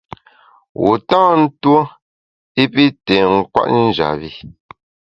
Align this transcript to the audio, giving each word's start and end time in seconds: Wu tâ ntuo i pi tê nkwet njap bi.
Wu 0.81 0.91
tâ 1.09 1.21
ntuo 1.41 1.79
i 2.63 2.63
pi 2.73 2.85
tê 3.05 3.17
nkwet 3.35 3.69
njap 3.85 4.13
bi. 4.19 4.29